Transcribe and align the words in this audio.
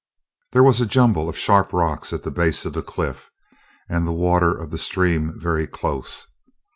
There 0.53 0.63
was 0.63 0.81
a 0.81 0.87
jumble 0.87 1.29
of 1.29 1.37
sharp 1.37 1.71
rocks 1.71 2.11
at 2.11 2.23
the 2.23 2.31
base 2.31 2.65
of 2.65 2.73
the 2.73 2.81
cliff, 2.81 3.29
and 3.87 4.07
the 4.07 4.11
water 4.11 4.51
of 4.51 4.71
the 4.71 4.79
stream 4.79 5.33
very 5.37 5.67
close. 5.67 6.25